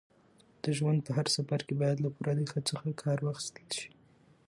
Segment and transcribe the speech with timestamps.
[0.63, 3.89] د ژوند په هر سفر کې باید له پوره دقت څخه کار واخیستل شي.